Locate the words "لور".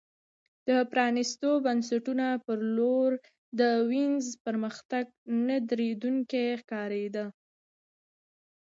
2.75-3.11